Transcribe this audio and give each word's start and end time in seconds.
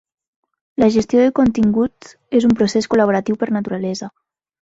La 0.83 0.87
gestió 0.95 1.21
de 1.25 1.33
continguts 1.39 2.15
és 2.41 2.49
un 2.49 2.55
procés 2.61 2.89
col·laboratiu 2.95 3.39
per 3.43 3.51
naturalesa. 3.59 4.09